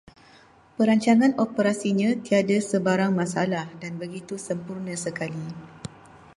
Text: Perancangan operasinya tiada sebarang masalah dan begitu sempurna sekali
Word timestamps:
Perancangan 0.81 1.33
operasinya 1.45 2.09
tiada 2.25 2.57
sebarang 2.71 3.11
masalah 3.21 3.65
dan 3.81 3.93
begitu 4.01 4.33
sempurna 4.47 4.95
sekali 5.05 5.45